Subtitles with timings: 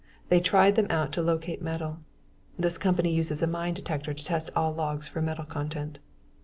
[0.29, 1.99] They tried them out to locate metal.
[2.57, 5.99] This company uses this mine detector to test all logs for metal content.